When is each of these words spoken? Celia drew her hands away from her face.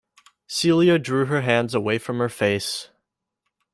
Celia 0.47 0.97
drew 0.97 1.25
her 1.25 1.41
hands 1.41 1.75
away 1.75 1.99
from 1.99 2.17
her 2.17 2.27
face. 2.27 2.89